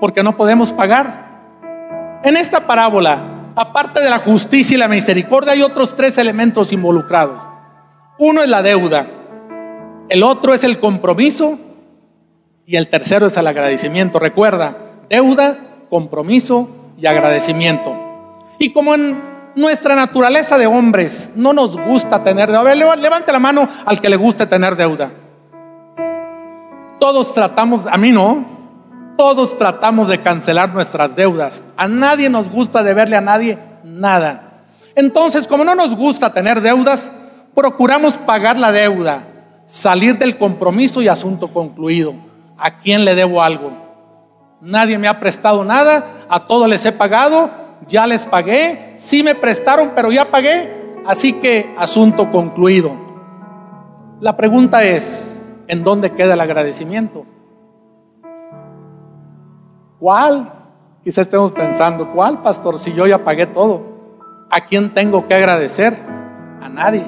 [0.00, 2.20] porque no podemos pagar.
[2.22, 7.42] En esta parábola, aparte de la justicia y la misericordia, hay otros tres elementos involucrados.
[8.18, 9.06] Uno es la deuda,
[10.08, 11.58] el otro es el compromiso
[12.66, 14.18] y el tercero es el agradecimiento.
[14.18, 14.76] Recuerda,
[15.08, 15.58] deuda,
[15.90, 17.96] compromiso y agradecimiento.
[18.58, 19.27] Y como en
[19.58, 24.14] nuestra naturaleza de hombres no nos gusta tener deuda, levante la mano al que le
[24.14, 25.10] guste tener deuda.
[27.00, 28.46] Todos tratamos, a mí no,
[29.16, 31.64] todos tratamos de cancelar nuestras deudas.
[31.76, 34.62] A nadie nos gusta deberle a nadie nada.
[34.94, 37.10] Entonces, como no nos gusta tener deudas,
[37.52, 39.24] procuramos pagar la deuda,
[39.66, 42.14] salir del compromiso y asunto concluido.
[42.56, 43.72] ¿A quién le debo algo?
[44.60, 49.34] Nadie me ha prestado nada, a todos les he pagado, ya les pagué, sí me
[49.34, 52.92] prestaron, pero ya pagué, así que asunto concluido.
[54.20, 57.24] La pregunta es, ¿en dónde queda el agradecimiento?
[59.98, 60.52] ¿Cuál?
[61.04, 62.78] Quizás estemos pensando, ¿cuál, pastor?
[62.78, 63.82] Si yo ya pagué todo,
[64.50, 65.96] ¿a quién tengo que agradecer?
[66.60, 67.04] A nadie.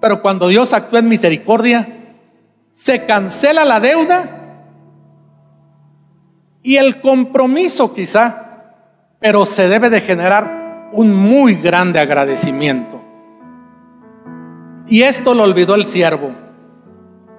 [0.00, 1.86] Pero cuando Dios actúa en misericordia,
[2.72, 4.40] se cancela la deuda
[6.62, 8.49] y el compromiso quizá,
[9.20, 13.00] pero se debe de generar un muy grande agradecimiento.
[14.88, 16.32] Y esto lo olvidó el siervo,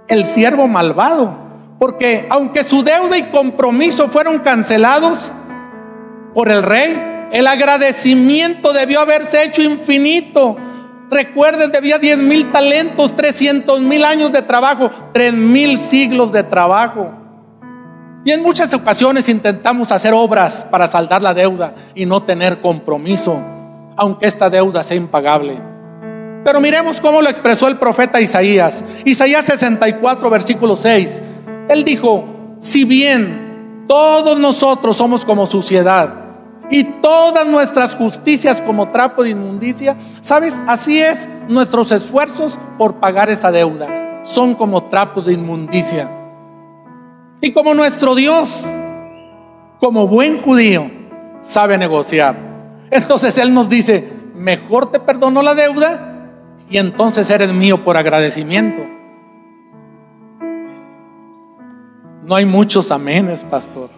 [0.08, 1.36] el siervo malvado,
[1.80, 5.34] porque aunque su deuda y compromiso fueron cancelados
[6.34, 10.58] por el rey, el agradecimiento debió haberse hecho infinito.
[11.10, 17.21] Recuerden, debía 10 mil talentos, 300 mil años de trabajo, 3 mil siglos de trabajo.
[18.24, 23.42] Y en muchas ocasiones intentamos hacer obras para saldar la deuda y no tener compromiso,
[23.98, 25.60] aunque esta deuda sea impagable.
[26.44, 28.84] Pero miremos cómo lo expresó el profeta Isaías.
[29.06, 31.22] Isaías 64, versículo 6.
[31.70, 32.26] Él dijo,
[32.60, 36.14] si bien todos nosotros somos como suciedad
[36.70, 40.62] y todas nuestras justicias como trapo de inmundicia, ¿sabes?
[40.68, 44.22] Así es nuestros esfuerzos por pagar esa deuda.
[44.24, 46.21] Son como trapos de inmundicia.
[47.42, 48.66] Y como nuestro Dios,
[49.80, 50.90] como buen judío,
[51.42, 52.36] sabe negociar.
[52.90, 56.30] Entonces Él nos dice, mejor te perdono la deuda
[56.70, 58.82] y entonces eres mío por agradecimiento.
[62.24, 63.90] No hay muchos amenes, pastor.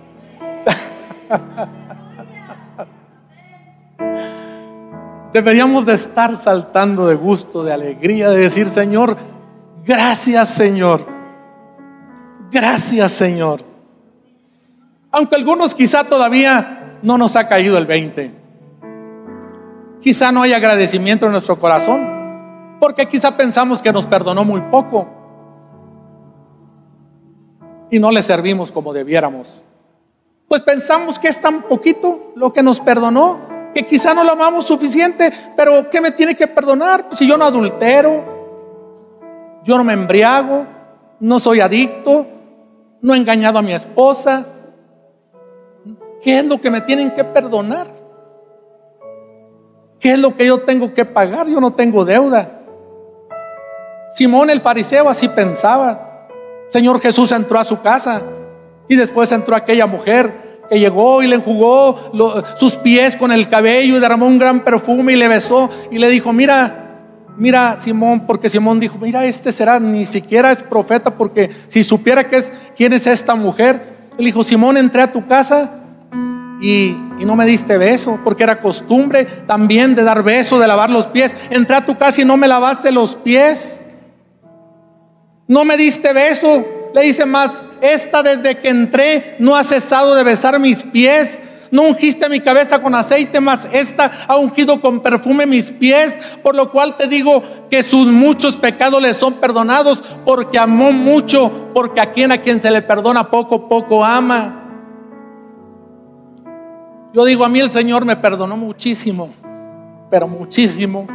[5.33, 9.17] deberíamos de estar saltando de gusto, de alegría, de decir, Señor,
[9.83, 11.05] gracias Señor,
[12.53, 13.61] gracias Señor.
[15.11, 18.31] Aunque algunos quizá todavía no nos ha caído el 20.
[19.99, 25.07] Quizá no hay agradecimiento en nuestro corazón, porque quizá pensamos que nos perdonó muy poco
[27.89, 29.63] y no le servimos como debiéramos.
[30.47, 34.65] Pues pensamos que es tan poquito lo que nos perdonó que quizá no lo amamos
[34.65, 37.07] suficiente, pero ¿qué me tiene que perdonar?
[37.11, 38.23] Si yo no adultero,
[39.63, 40.65] yo no me embriago,
[41.19, 42.27] no soy adicto,
[43.03, 44.45] no he engañado a mi esposa.
[46.21, 47.85] ¿Qué es lo que me tienen que perdonar?
[49.99, 51.47] ¿Qué es lo que yo tengo que pagar?
[51.47, 52.61] Yo no tengo deuda.
[54.13, 56.29] Simón el fariseo así pensaba.
[56.69, 58.21] Señor Jesús entró a su casa
[58.87, 61.99] y después entró aquella mujer que llegó y le enjugó
[62.55, 66.07] sus pies con el cabello y derramó un gran perfume y le besó y le
[66.07, 66.82] dijo, mira,
[67.37, 72.27] mira Simón, porque Simón dijo, mira, este será, ni siquiera es profeta, porque si supiera
[72.27, 75.79] que es, quién es esta mujer, él dijo, Simón, entré a tu casa
[76.61, 80.89] y, y, no me diste beso, porque era costumbre también de dar beso, de lavar
[80.89, 81.35] los pies.
[81.49, 83.85] Entré a tu casa y no me lavaste los pies.
[85.47, 86.65] No me diste beso.
[86.93, 91.39] Le dice más, esta desde que entré no ha cesado de besar mis pies.
[91.73, 96.55] No ungiste mi cabeza con aceite, más esta ha ungido con perfume mis pies, por
[96.55, 101.99] lo cual te digo que sus muchos pecados le son perdonados, porque amó mucho, porque
[101.99, 104.59] a quien a quien se le perdona poco, poco ama.
[107.11, 109.31] Yo digo, a mí el Señor me perdonó muchísimo,
[110.11, 111.07] pero muchísimo.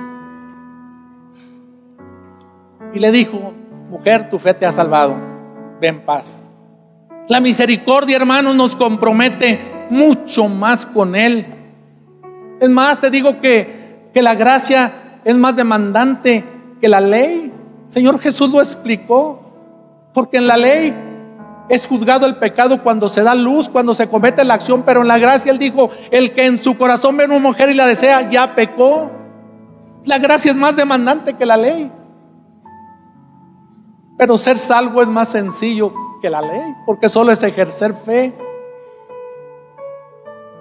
[2.93, 3.53] Y le dijo,
[3.89, 5.39] mujer, tu fe te ha salvado
[5.81, 6.45] ven paz.
[7.29, 11.47] La misericordia, hermanos, nos compromete mucho más con Él.
[12.61, 14.93] Es más, te digo que, que la gracia
[15.25, 16.45] es más demandante
[16.81, 17.53] que la ley.
[17.89, 19.41] Señor Jesús lo explicó,
[20.13, 20.95] porque en la ley
[21.69, 25.09] es juzgado el pecado cuando se da luz, cuando se comete la acción, pero en
[25.09, 28.29] la gracia Él dijo, el que en su corazón ve una mujer y la desea,
[28.31, 29.11] ya pecó.
[30.05, 31.91] La gracia es más demandante que la ley.
[34.17, 38.35] Pero ser salvo es más sencillo que la ley, porque solo es ejercer fe.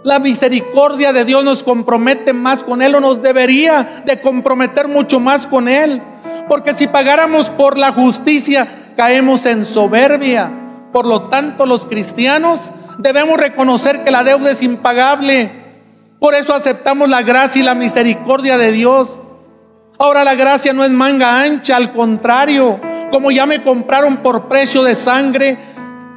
[0.03, 5.19] La misericordia de Dios nos compromete más con Él o nos debería de comprometer mucho
[5.19, 6.01] más con Él.
[6.47, 10.51] Porque si pagáramos por la justicia, caemos en soberbia.
[10.93, 15.51] Por lo tanto, los cristianos debemos reconocer que la deuda es impagable.
[16.19, 19.21] Por eso aceptamos la gracia y la misericordia de Dios.
[19.99, 22.79] Ahora la gracia no es manga ancha, al contrario,
[23.11, 25.57] como ya me compraron por precio de sangre,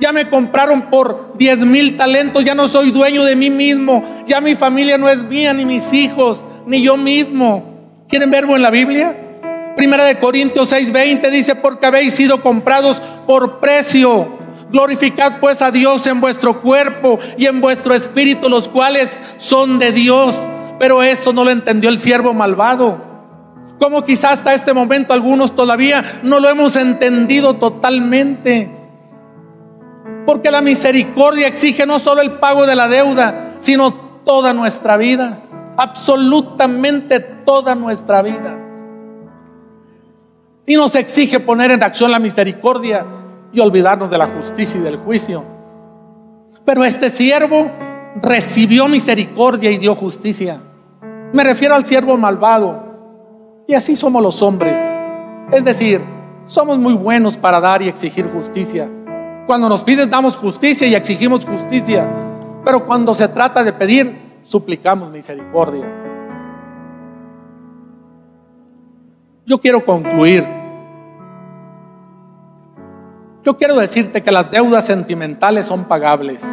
[0.00, 4.40] ya me compraron por 10 mil talentos, ya no soy dueño de mí mismo, ya
[4.40, 8.04] mi familia no es mía, ni mis hijos, ni yo mismo.
[8.08, 9.16] ¿Quieren verbo en la Biblia?
[9.76, 14.40] Primera de Corintios 6:20 dice, porque habéis sido comprados por precio.
[14.72, 19.92] Glorificad pues a Dios en vuestro cuerpo y en vuestro espíritu, los cuales son de
[19.92, 20.34] Dios.
[20.78, 23.10] Pero eso no lo entendió el siervo malvado
[23.80, 28.79] como quizás hasta este momento algunos todavía no lo hemos entendido totalmente.
[30.30, 33.92] Porque la misericordia exige no solo el pago de la deuda, sino
[34.24, 35.40] toda nuestra vida,
[35.76, 38.56] absolutamente toda nuestra vida.
[40.66, 43.04] Y nos exige poner en acción la misericordia
[43.52, 45.42] y olvidarnos de la justicia y del juicio.
[46.64, 47.68] Pero este siervo
[48.22, 50.60] recibió misericordia y dio justicia.
[51.32, 54.78] Me refiero al siervo malvado y así somos los hombres.
[55.50, 56.00] Es decir,
[56.46, 58.88] somos muy buenos para dar y exigir justicia.
[59.46, 62.08] Cuando nos piden damos justicia y exigimos justicia.
[62.64, 65.86] Pero cuando se trata de pedir, suplicamos misericordia.
[69.46, 70.44] Yo quiero concluir.
[73.42, 76.46] Yo quiero decirte que las deudas sentimentales son pagables.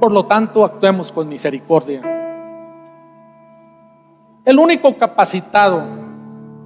[0.00, 2.00] Por lo tanto, actuemos con misericordia.
[4.44, 5.84] El único capacitado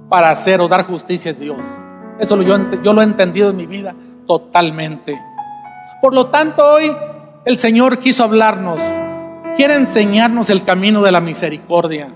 [0.09, 1.65] para hacer o dar justicia es Dios.
[2.19, 3.93] Eso yo, yo lo he entendido en mi vida
[4.27, 5.19] totalmente.
[6.01, 6.91] Por lo tanto, hoy
[7.45, 8.81] el Señor quiso hablarnos,
[9.55, 12.09] quiere enseñarnos el camino de la misericordia.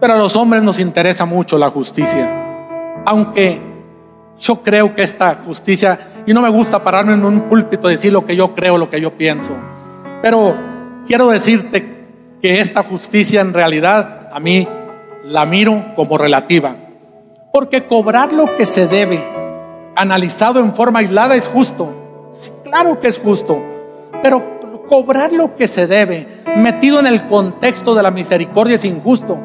[0.00, 2.28] Pero a los hombres nos interesa mucho la justicia.
[3.06, 3.60] Aunque
[4.38, 8.12] yo creo que esta justicia, y no me gusta pararme en un púlpito y decir
[8.12, 9.52] lo que yo creo, lo que yo pienso,
[10.22, 10.54] pero
[11.06, 12.06] quiero decirte
[12.40, 14.68] que esta justicia en realidad a mí
[15.24, 16.76] la miro como relativa.
[17.52, 19.22] Porque cobrar lo que se debe,
[19.96, 21.92] analizado en forma aislada, es justo.
[22.64, 23.62] claro que es justo.
[24.22, 24.54] Pero
[24.88, 29.38] cobrar lo que se debe, metido en el contexto de la misericordia es injusto.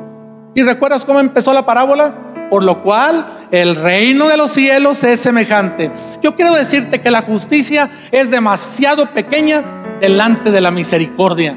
[0.55, 2.13] ¿Y recuerdas cómo empezó la parábola?
[2.49, 5.91] Por lo cual el reino de los cielos es semejante.
[6.21, 9.63] Yo quiero decirte que la justicia es demasiado pequeña
[10.01, 11.55] delante de la misericordia.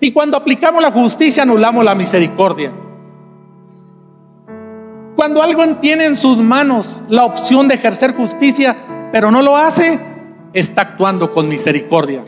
[0.00, 2.72] Y cuando aplicamos la justicia anulamos la misericordia.
[5.16, 8.74] Cuando alguien tiene en sus manos la opción de ejercer justicia,
[9.12, 9.98] pero no lo hace,
[10.52, 12.24] está actuando con misericordia.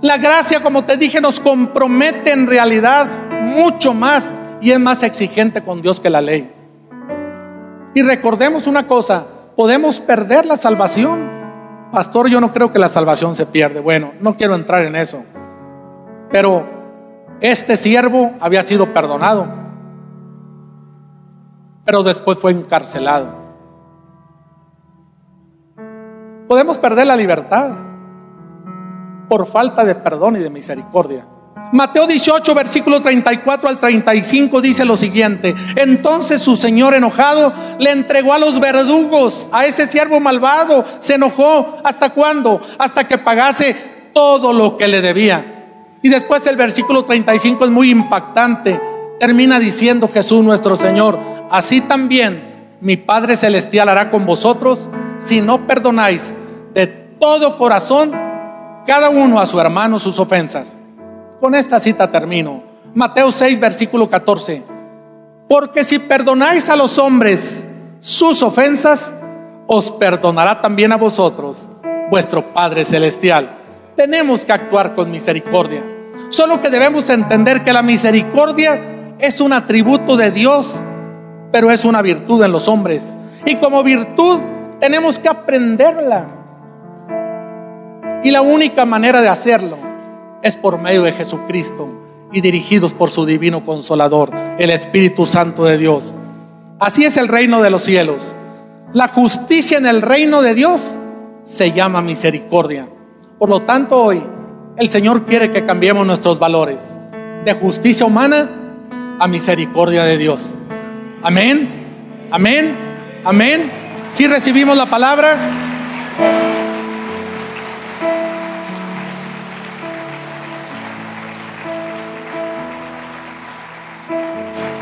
[0.00, 3.06] La gracia, como te dije, nos compromete en realidad
[3.40, 6.50] mucho más y es más exigente con Dios que la ley.
[7.94, 9.24] Y recordemos una cosa,
[9.56, 11.30] podemos perder la salvación.
[11.92, 13.78] Pastor, yo no creo que la salvación se pierde.
[13.78, 15.24] Bueno, no quiero entrar en eso.
[16.32, 16.66] Pero
[17.40, 19.46] este siervo había sido perdonado,
[21.84, 23.44] pero después fue encarcelado.
[26.48, 27.72] Podemos perder la libertad
[29.28, 31.26] por falta de perdón y de misericordia.
[31.72, 35.54] Mateo 18, versículo 34 al 35 dice lo siguiente.
[35.74, 40.84] Entonces su señor enojado le entregó a los verdugos, a ese siervo malvado.
[41.00, 41.78] Se enojó.
[41.82, 42.60] ¿Hasta cuándo?
[42.78, 43.74] Hasta que pagase
[44.12, 45.44] todo lo que le debía.
[46.02, 48.80] Y después el versículo 35 es muy impactante.
[49.18, 51.18] Termina diciendo Jesús nuestro Señor,
[51.54, 54.88] así también mi Padre Celestial hará con vosotros
[55.18, 56.34] si no perdonáis
[56.74, 58.10] de todo corazón
[58.84, 60.76] cada uno a su hermano sus ofensas.
[61.40, 62.64] Con esta cita termino.
[62.92, 64.64] Mateo 6, versículo 14.
[65.48, 67.68] Porque si perdonáis a los hombres
[68.00, 69.14] sus ofensas,
[69.68, 71.70] os perdonará también a vosotros
[72.10, 73.58] vuestro Padre Celestial.
[73.96, 75.84] Tenemos que actuar con misericordia.
[76.30, 80.80] Solo que debemos entender que la misericordia es un atributo de Dios,
[81.54, 83.16] pero es una virtud en los hombres.
[83.46, 84.40] Y como virtud
[84.80, 86.26] tenemos que aprenderla.
[88.24, 89.76] Y la única manera de hacerlo
[90.42, 91.88] es por medio de Jesucristo
[92.32, 96.16] y dirigidos por su divino consolador, el Espíritu Santo de Dios.
[96.80, 98.34] Así es el reino de los cielos.
[98.92, 100.96] La justicia en el reino de Dios
[101.44, 102.88] se llama misericordia.
[103.38, 104.20] Por lo tanto, hoy
[104.76, 106.96] el Señor quiere que cambiemos nuestros valores
[107.44, 108.50] de justicia humana
[109.20, 110.58] a misericordia de Dios.
[111.26, 112.76] Amén, amén,
[113.24, 113.70] amén.
[114.12, 115.38] Si recibimos la palabra.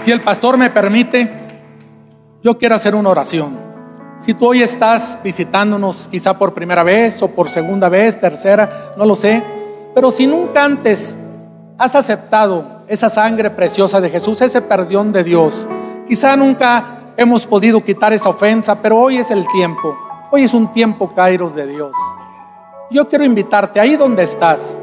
[0.02, 1.30] Si el pastor me permite,
[2.42, 3.56] yo quiero hacer una oración.
[4.18, 9.06] Si tú hoy estás visitándonos quizá por primera vez o por segunda vez, tercera, no
[9.06, 9.44] lo sé,
[9.94, 11.16] pero si nunca antes
[11.78, 15.68] has aceptado esa sangre preciosa de Jesús, ese perdón de Dios,
[16.06, 19.96] quizá nunca hemos podido quitar esa ofensa, pero hoy es el tiempo.
[20.30, 21.92] Hoy es un tiempo, Kairos, de Dios.
[22.90, 24.76] Yo quiero invitarte ahí donde estás,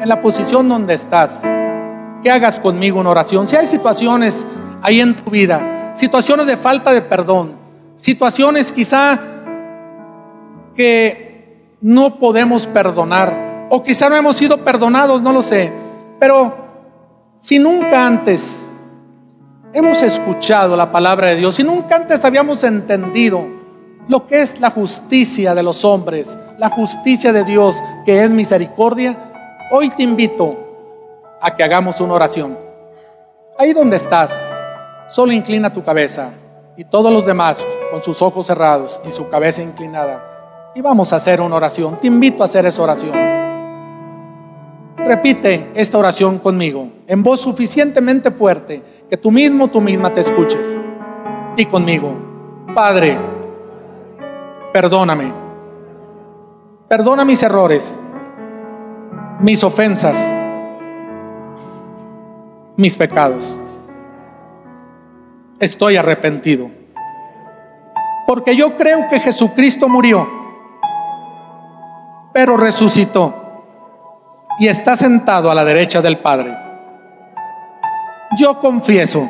[0.00, 1.42] en la posición donde estás
[2.22, 3.46] que hagas conmigo una oración.
[3.46, 4.46] Si hay situaciones
[4.82, 7.54] ahí en tu vida, situaciones de falta de perdón,
[7.94, 9.18] situaciones quizá
[10.74, 15.72] que no podemos perdonar, o quizá no hemos sido perdonados, no lo sé,
[16.18, 16.56] pero
[17.40, 18.77] si nunca antes
[19.72, 23.46] hemos escuchado la palabra de Dios, si nunca antes habíamos entendido
[24.08, 29.16] lo que es la justicia de los hombres, la justicia de Dios, que es misericordia,
[29.70, 30.56] hoy te invito
[31.40, 32.58] a que hagamos una oración.
[33.58, 34.32] Ahí donde estás,
[35.08, 36.30] solo inclina tu cabeza
[36.76, 40.72] y todos los demás con sus ojos cerrados y su cabeza inclinada.
[40.74, 41.98] Y vamos a hacer una oración.
[42.00, 43.37] Te invito a hacer esa oración.
[45.08, 50.76] Repite esta oración conmigo en voz suficientemente fuerte que tú mismo, tú misma te escuches.
[51.56, 52.12] Y conmigo,
[52.74, 53.16] Padre,
[54.70, 55.32] perdóname.
[56.88, 57.98] Perdona mis errores,
[59.40, 60.38] mis ofensas
[62.78, 63.60] mis pecados.
[65.58, 66.70] Estoy arrepentido.
[68.24, 70.28] Porque yo creo que Jesucristo murió,
[72.32, 73.47] pero resucitó
[74.58, 76.56] y está sentado a la derecha del Padre.
[78.38, 79.28] Yo confieso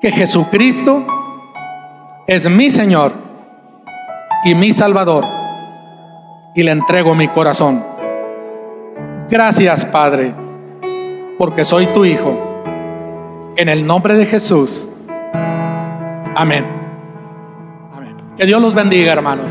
[0.00, 1.06] que Jesucristo
[2.26, 3.12] es mi Señor
[4.44, 5.24] y mi Salvador
[6.54, 7.84] y le entrego mi corazón.
[9.28, 10.34] Gracias, Padre
[11.40, 12.38] porque soy tu hijo.
[13.56, 14.90] En el nombre de Jesús.
[16.36, 16.66] Amén.
[17.96, 18.14] Amén.
[18.36, 19.50] Que Dios los bendiga, hermanos.